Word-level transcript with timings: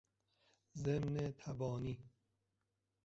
ضمن 0.77 1.31
تبانی 1.33 2.05